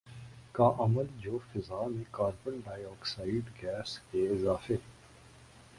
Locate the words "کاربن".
2.11-2.59